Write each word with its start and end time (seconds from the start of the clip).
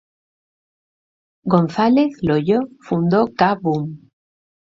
González 1.45 2.17
Loyo 2.23 2.61
fundó 2.81 3.27
¡Ka-Boom! 3.37 4.09